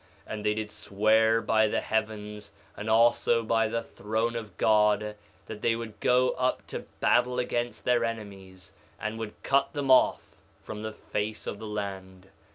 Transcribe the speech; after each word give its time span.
3:10 0.27 0.33
And 0.33 0.43
they 0.47 0.53
did 0.55 0.71
swear 0.71 1.41
by 1.43 1.67
the 1.67 1.79
heavens, 1.81 2.53
and 2.75 2.89
also 2.89 3.43
by 3.43 3.67
the 3.67 3.83
throne 3.83 4.35
of 4.35 4.57
God, 4.57 5.15
that 5.45 5.61
they 5.61 5.75
would 5.75 5.99
go 5.99 6.31
up 6.31 6.65
to 6.65 6.87
battle 7.01 7.37
against 7.37 7.85
their 7.85 8.03
enemies, 8.03 8.73
and 8.99 9.19
would 9.19 9.35
cut 9.43 9.73
them 9.73 9.91
off 9.91 10.41
from 10.63 10.81
the 10.81 10.91
face 10.91 11.45
of 11.45 11.59
the 11.59 11.67
land. 11.67 12.29